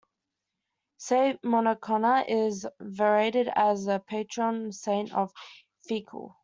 [0.97, 5.31] Saint Mochonna is venerated as the patron saint of
[5.87, 6.37] Feakle.